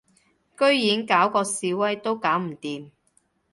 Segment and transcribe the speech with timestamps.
[0.57, 2.89] 居然搞嗰示威都搞唔掂